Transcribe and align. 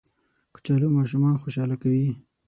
کچالو 0.53 0.87
ماشومان 0.97 1.35
خوشحاله 1.41 1.75
کوي 1.83 2.07